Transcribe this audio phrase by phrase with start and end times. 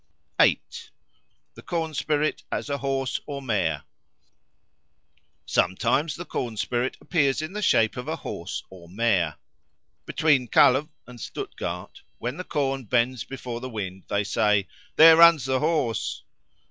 [0.39, 0.89] 8.
[1.53, 3.83] The Corn spirit as a Horse or Mare
[5.45, 9.35] SOMETIMES the corn spirit appears in the shape of a horse or mare.
[10.07, 15.45] Between Kalw and Stuttgart, when the corn bends before the wind, they say, "There runs
[15.45, 16.23] the Horse."